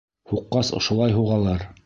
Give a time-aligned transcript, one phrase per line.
[0.31, 1.69] Һуҡҡас ошолай һуғалар!